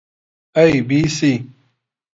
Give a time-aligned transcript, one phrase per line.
[0.55, 1.33] ئەی بی سی